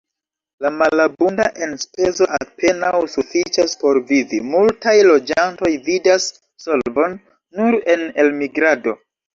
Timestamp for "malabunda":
0.77-1.45